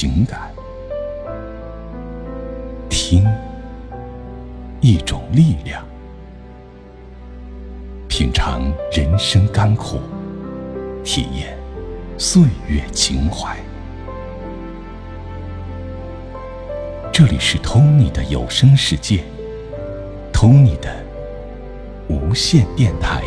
[0.00, 0.52] 情感，
[2.88, 3.26] 听
[4.80, 5.84] 一种力量，
[8.06, 8.62] 品尝
[8.92, 9.98] 人生甘苦，
[11.02, 11.58] 体验
[12.16, 13.56] 岁月情怀。
[17.12, 19.24] 这里是 Tony 的有声世界
[20.32, 20.94] ，Tony 的
[22.06, 23.24] 无线电台。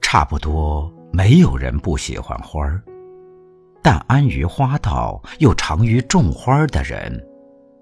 [0.00, 2.82] 差不多没有人不喜欢花儿，
[3.82, 7.10] 但安于花道又长于种花的人，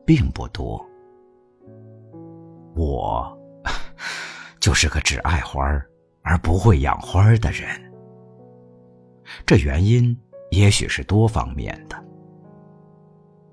[0.07, 0.81] 并不多。
[2.77, 3.37] 我
[4.61, 5.85] 就是个只爱花儿
[6.23, 7.69] 而不会养花的人。
[9.47, 10.17] 这原因
[10.51, 11.97] 也许是多方面的。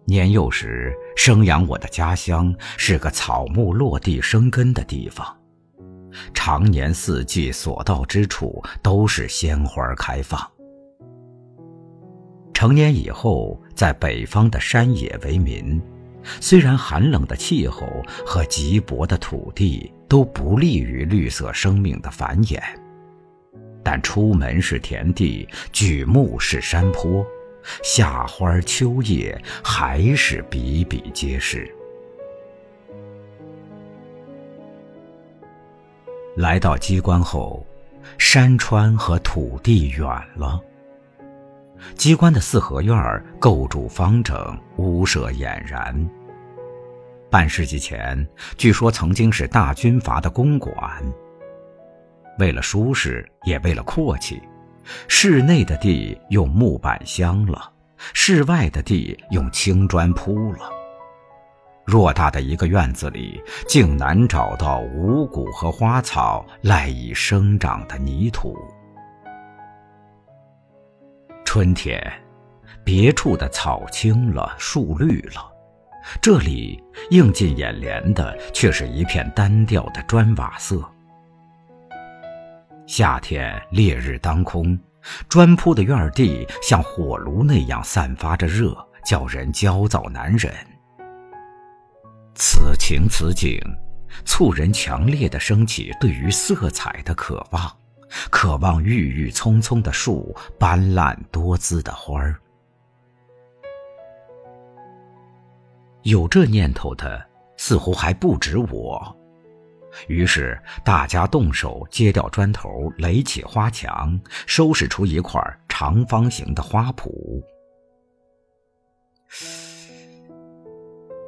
[0.06, 5.26] 年幼时生养我的家乡是个草木落地生根的地方。
[6.34, 10.40] 常年四季所到之处都是鲜花开放。
[12.54, 15.80] 成年以后，在北方的山野为民，
[16.39, 17.88] 虽然寒冷的气候
[18.25, 22.61] 和瘠薄的土地都不利于绿色生命的繁衍，
[23.83, 27.25] 但出门是田地，举目是山坡，
[27.83, 31.70] 夏花秋叶还是比比皆是。
[36.36, 37.66] 来到机关后，
[38.17, 40.05] 山川和土地远
[40.36, 40.61] 了。
[41.95, 46.10] 机关的四合院构筑方整，屋舍俨然。
[47.30, 48.27] 半世纪前，
[48.58, 50.73] 据说曾经是大军阀的公馆。
[52.39, 54.42] 为了舒适，也为了阔气，
[55.08, 57.71] 室内的地用木板镶了，
[58.14, 60.70] 室外的地用青砖铺了。
[61.86, 68.58] 偌大的一个院子里，竟难找到五谷和花草赖以生长的泥土。
[71.43, 72.02] 春天，
[72.83, 75.49] 别处的草青了，树绿了，
[76.22, 76.82] 这里
[77.12, 80.84] 映进眼帘的却是一片单调的砖瓦色。
[82.86, 84.80] 夏天，烈日当空，
[85.28, 88.76] 砖铺的院地像火炉那样散发着热，
[89.06, 90.54] 叫人焦躁难忍。
[92.34, 93.60] 此情此景，
[94.23, 97.70] 促人强烈的升起对于色彩的渴望，
[98.30, 102.40] 渴望郁郁葱葱的树，斑斓多姿的花儿。
[106.08, 107.22] 有这念头的，
[107.58, 109.14] 似乎还不止我。
[110.08, 117.12] 于是大家动手揭掉砖头，垒起花墙，收拾出一块长方形的花圃。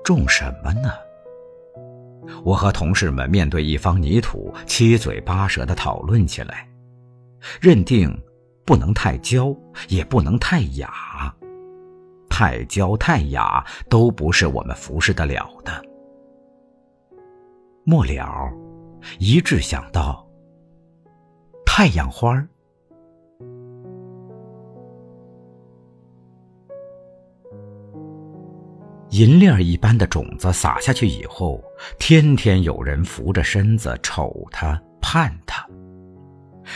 [0.02, 0.94] 种什么呢？
[2.46, 6.66] 我和同事们面对一方泥土，七嘴八舌地讨论起来，
[7.60, 8.10] 认定
[8.66, 9.54] 不能太娇，
[9.90, 11.36] 也不能太雅，
[12.40, 15.84] 太娇太雅都不是我们服侍得了的。
[17.84, 18.50] 末了，
[19.20, 20.26] 一致想到
[21.66, 22.48] 太阳花儿。
[29.10, 31.62] 银链一般的种子撒下去以后，
[32.00, 35.68] 天天有人扶着身子瞅它、盼它。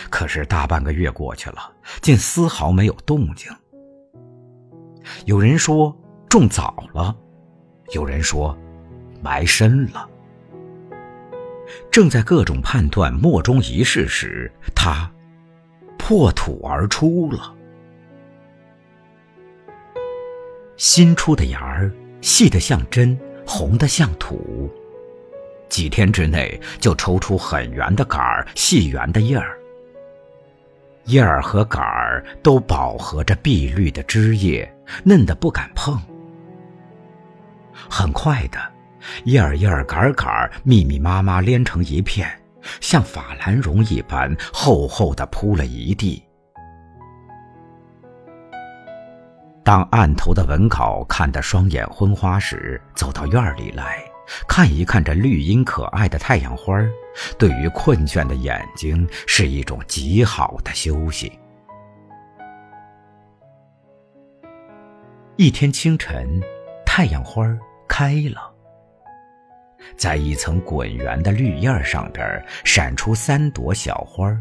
[0.10, 1.72] 可是大半个月过去了，
[2.02, 3.50] 竟丝毫没有动静。
[5.26, 5.96] 有人说
[6.30, 7.16] 种早了，
[7.94, 8.58] 有人说
[9.22, 10.10] 埋深了。
[11.92, 15.10] 正在各种判断莫衷一是时，它
[15.98, 17.56] 破土而出了，
[20.78, 21.92] 新出的芽儿。
[22.22, 24.72] 细得像针，红得像土。
[25.68, 29.60] 几天之内就抽出很圆的杆儿，细圆的叶儿。
[31.06, 34.74] 叶儿和杆儿都饱和着碧绿的枝叶，
[35.04, 36.00] 嫩得不敢碰。
[37.90, 38.60] 很快的，
[39.26, 42.30] 叶儿叶儿杆杆儿密密麻麻连成一片，
[42.80, 46.24] 像法兰绒一般厚厚的铺了一地。
[49.64, 53.98] 当案头的文稿看得双眼昏花时，走到院里来，
[54.48, 56.74] 看一看这绿荫可爱的太阳花，
[57.38, 61.32] 对于困倦的眼睛是一种极好的休息。
[65.36, 66.42] 一天清晨，
[66.86, 67.44] 太阳花
[67.88, 68.54] 开了，
[69.98, 74.32] 在一层滚圆的绿叶上边闪出三朵小花，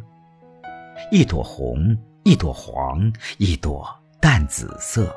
[1.11, 3.89] 一朵红，一朵黄，一朵
[4.21, 5.15] 淡紫色。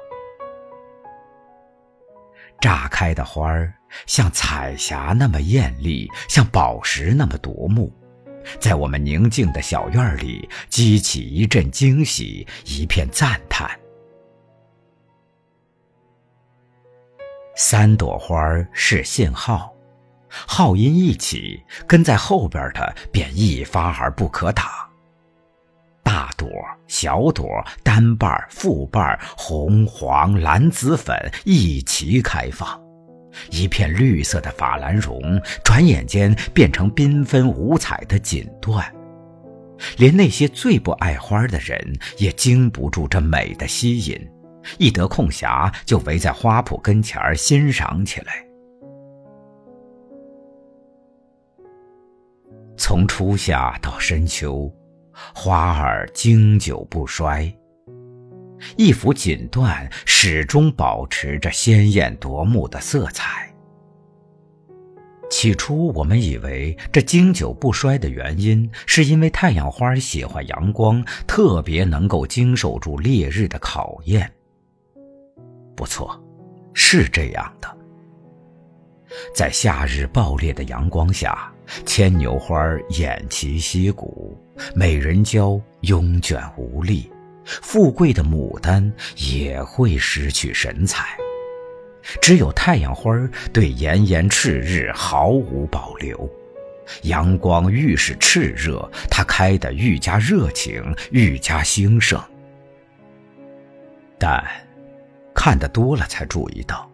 [2.66, 3.72] 炸开的花儿
[4.08, 7.94] 像彩霞那么艳丽，像宝石那么夺目，
[8.60, 13.70] 在我们宁静的小院里激起一阵惊喜，一片赞叹。
[17.56, 18.36] 三朵花
[18.74, 19.72] 是信号，
[20.28, 24.66] 号音一起，跟在后边的便一发而不可挡。
[26.16, 26.50] 大朵、
[26.88, 27.46] 小朵、
[27.84, 31.14] 单瓣、复瓣，红、黄、蓝、紫、粉
[31.44, 32.82] 一齐开放，
[33.52, 35.20] 一片绿色的法兰绒，
[35.62, 38.82] 转眼间变成缤纷五彩的锦缎。
[39.98, 41.78] 连那些最不爱花的人
[42.18, 44.18] 也经不住这美的吸引，
[44.78, 48.36] 一得空暇就围在花圃跟前欣赏起来。
[52.78, 54.74] 从初夏到深秋。
[55.34, 57.52] 花儿经久不衰，
[58.78, 63.50] 一幅锦缎始终保持着鲜艳夺目的色彩。
[65.30, 74.32] 起初，我们以为这经久不衰的原因，是因为太阳花喜欢阳光，特别能够经受住烈日的考验。
[75.76, 76.24] 不错，
[76.74, 77.78] 是这样的。
[79.34, 81.52] 在夏日暴烈的阳光下，
[81.86, 82.58] 牵牛花
[82.90, 84.38] 偃旗息鼓，
[84.74, 87.12] 美人蕉慵倦无力，
[87.46, 91.18] 富贵的牡丹也会失去神采。
[92.22, 93.12] 只有太阳花
[93.52, 96.30] 对炎炎炽日毫无保留，
[97.04, 102.22] 阳光愈是炽热，它开得愈加热情，愈加兴盛。
[104.20, 104.44] 但
[105.34, 106.90] 看得多了，才注意到。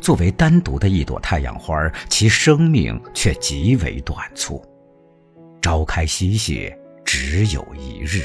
[0.00, 1.76] 作为单独的一朵太阳花，
[2.08, 4.64] 其生命却极为短促，
[5.60, 8.22] 朝开夕谢，只有一日。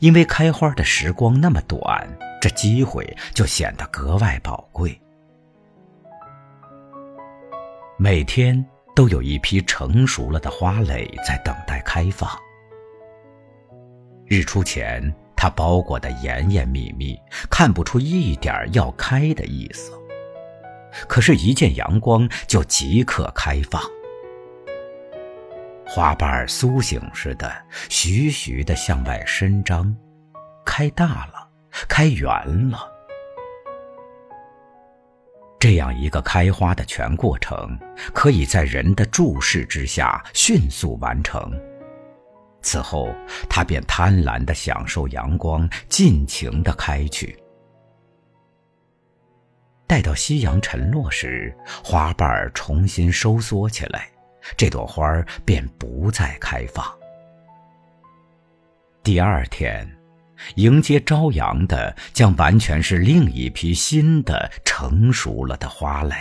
[0.00, 2.06] 因为开花的时光那么短，
[2.40, 5.00] 这机会就显得格外宝贵。
[7.98, 12.30] 每天都有一批成熟了的花蕾在等待开放。
[14.26, 15.14] 日出前。
[15.42, 19.90] 它包裹得严严密密，看不出一点要开的意思。
[21.08, 23.82] 可是，一见阳光就即刻开放，
[25.86, 27.50] 花瓣苏醒似的，
[27.88, 29.96] 徐徐地向外伸张，
[30.62, 31.48] 开大了，
[31.88, 32.28] 开圆
[32.70, 32.78] 了。
[35.58, 37.78] 这样一个开花的全过程，
[38.12, 41.50] 可以在人的注视之下迅速完成。
[42.62, 43.14] 此后，
[43.48, 47.36] 他便贪婪地享受阳光，尽情地开去。
[49.86, 51.52] 待到夕阳沉落时，
[51.82, 54.08] 花瓣重新收缩起来，
[54.56, 55.02] 这朵花
[55.44, 56.84] 便不再开放。
[59.02, 59.90] 第二天，
[60.56, 66.14] 迎接朝阳的将完全是另一批新的成熟了的花蕾。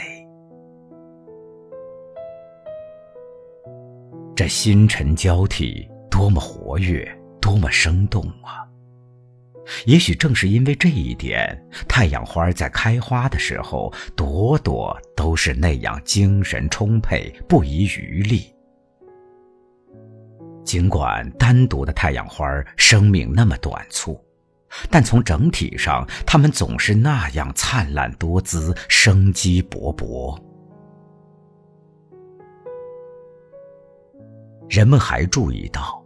[4.36, 5.88] 这星辰交替。
[6.10, 7.08] 多么活跃，
[7.40, 8.66] 多么生动啊！
[9.86, 11.56] 也许正是因为这一点，
[11.88, 18.52] 太阳花在开花的时候，朵朵都是那样精神充沛，不遗余力。
[20.64, 22.48] 尽管单独的太阳花
[22.78, 24.20] 生命那么短促，
[24.90, 30.36] 但从整体上，它们总是那样灿烂多姿，生机勃勃。
[34.70, 36.02] 人们还注意到。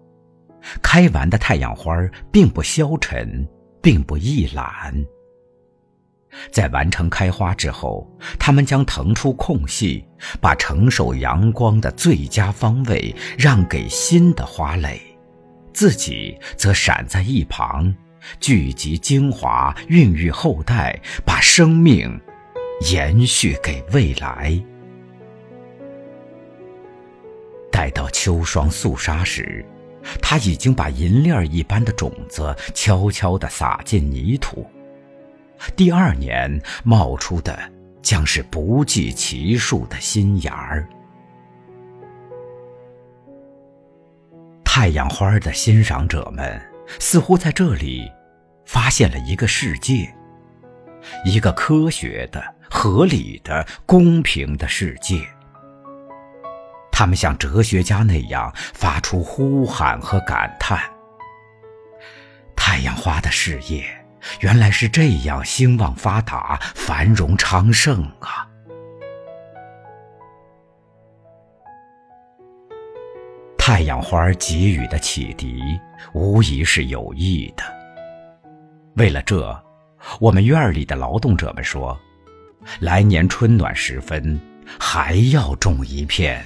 [0.82, 1.96] 开完的太阳花
[2.32, 3.48] 并不消沉，
[3.82, 4.94] 并不易懒。
[6.52, 10.04] 在完成开花之后，它们将腾出空隙，
[10.42, 15.00] 把承受阳光的最佳方位让给新的花蕾，
[15.74, 17.94] 自己则闪在一旁，
[18.40, 22.20] 聚集精华，孕育后代，把生命
[22.92, 24.60] 延续给未来。
[27.74, 29.66] 待到秋霜肃杀时。
[30.22, 34.70] 他已经把银链一般的种子悄悄地撒进泥土，
[35.76, 37.58] 第二年冒出的
[38.02, 40.88] 将是不计其数的新芽儿。
[44.66, 46.62] 太阳花的欣赏者们
[47.00, 48.12] 似乎在这里
[48.66, 50.14] 发现了一个世界，
[51.24, 55.26] 一个科学的、合理的、公平的世界。
[56.96, 60.80] 他们像哲学家那样发出呼喊和感叹：
[62.56, 63.84] 太阳花的事业
[64.42, 68.48] 原来是这样兴旺发达、繁荣昌盛啊！
[73.58, 75.62] 太阳花给予的启迪
[76.14, 77.64] 无疑是有益的。
[78.98, 79.60] 为了这，
[80.20, 82.00] 我们院里的劳动者们说，
[82.80, 84.40] 来年春暖时分
[84.80, 86.46] 还要种一片。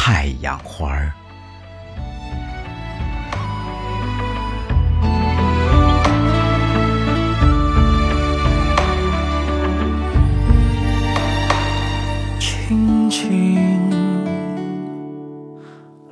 [0.00, 1.12] 太阳花儿，
[12.38, 13.90] 轻轻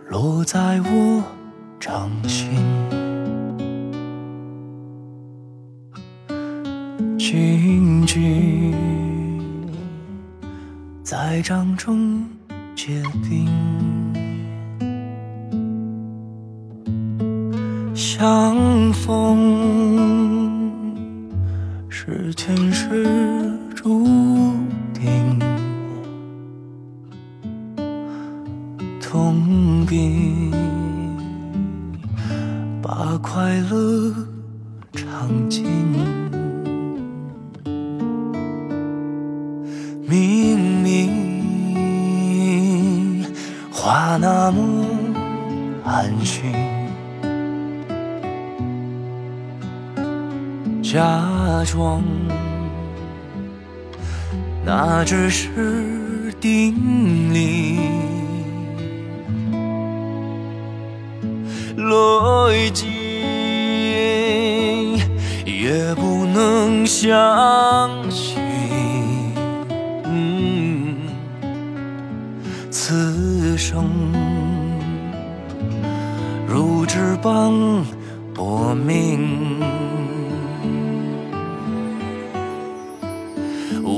[0.08, 1.22] 落在我
[1.80, 2.50] 掌心，
[7.16, 8.74] 静静
[11.04, 12.25] 在掌中。
[17.96, 19.38] 相逢
[21.88, 24.04] 是前世注
[24.92, 25.40] 定，
[29.00, 30.52] 同病
[32.82, 34.14] 把快乐
[34.92, 35.85] 尝尽。
[50.96, 52.02] 假装
[54.64, 57.78] 那只是定理，
[61.76, 62.86] 逻辑
[65.44, 68.38] 也不能相信。
[72.70, 73.84] 此生。
[76.48, 77.52] 如纸般
[78.34, 79.60] 薄命，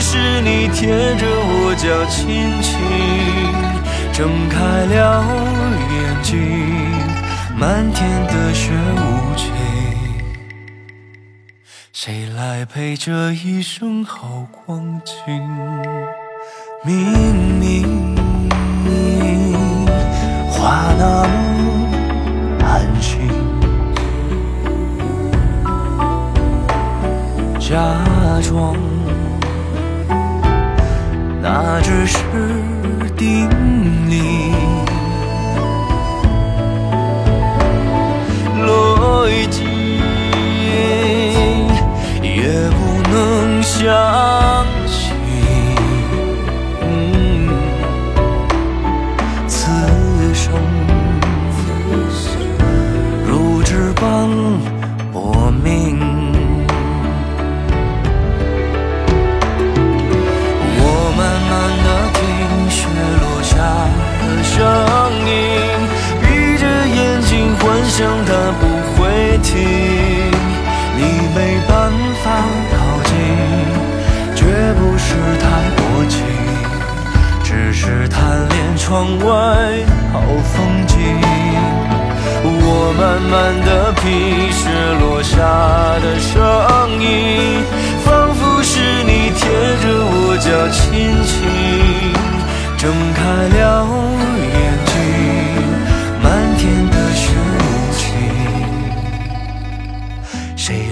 [0.00, 2.78] 是你贴着我脚轻轻
[4.12, 5.24] 睁开了
[5.92, 6.38] 眼睛，
[7.56, 9.52] 漫天的雪无情，
[11.92, 15.14] 谁来陪这一生好光景？
[16.84, 18.16] 明明。
[20.50, 21.28] 话那么
[22.64, 23.28] 安心，
[27.58, 27.74] 假
[28.42, 28.74] 装
[31.40, 32.18] 那只是
[33.16, 33.48] 定
[34.10, 34.52] 理，
[38.66, 39.64] 逻辑
[42.22, 42.76] 也不
[43.10, 45.14] 能相信。
[49.46, 49.70] 此
[50.34, 50.52] 生
[53.26, 54.28] 如纸般。
[82.98, 84.68] 慢慢的品雪
[85.00, 85.38] 落下
[86.00, 86.34] 的声
[87.00, 87.62] 音，
[88.04, 89.40] 仿佛是你贴
[89.82, 90.76] 着我脚轻
[91.24, 91.36] 轻
[92.76, 92.82] 睁
[93.14, 93.20] 开
[93.56, 93.86] 了
[94.36, 94.52] 眼
[94.84, 94.92] 睛，
[96.22, 96.26] 漫
[96.56, 97.26] 天的雪。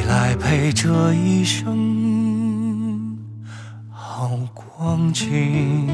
[0.09, 3.19] 来陪这一生
[3.91, 5.87] 好光景，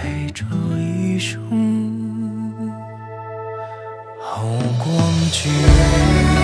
[0.00, 0.46] 陪着
[0.78, 1.38] 一生
[4.18, 4.46] 好
[4.78, 4.96] 光
[5.30, 6.39] 景？